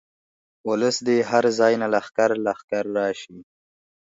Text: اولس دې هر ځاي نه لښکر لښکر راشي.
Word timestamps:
اولس 0.67 0.95
دې 1.07 1.17
هر 1.29 1.43
ځاي 1.59 1.73
نه 1.81 1.87
لښکر 1.93 2.31
لښکر 2.45 2.83
راشي. 2.97 3.37